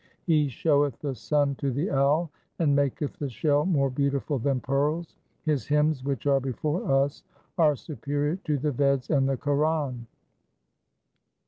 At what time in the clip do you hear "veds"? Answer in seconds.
8.71-9.15